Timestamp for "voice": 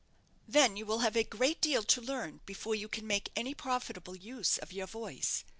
4.87-5.43